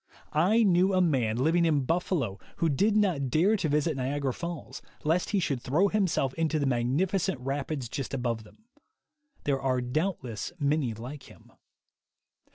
[0.33, 4.81] I knew a man living in Buffalo who did not dare to visit Niagara Falls,
[5.03, 8.65] lest he should throw himself into the magnificent rapids just above them.
[9.43, 11.51] There are doubtless many like him.